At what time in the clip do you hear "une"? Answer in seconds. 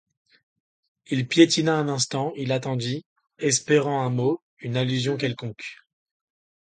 4.57-4.75